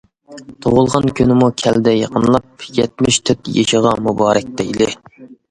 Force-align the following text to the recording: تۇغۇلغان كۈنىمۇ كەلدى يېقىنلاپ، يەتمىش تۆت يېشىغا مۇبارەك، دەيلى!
تۇغۇلغان 0.65 1.11
كۈنىمۇ 1.19 1.49
كەلدى 1.63 1.93
يېقىنلاپ، 1.97 2.65
يەتمىش 2.79 3.21
تۆت 3.31 3.53
يېشىغا 3.59 3.95
مۇبارەك، 4.09 4.53
دەيلى! 4.65 4.91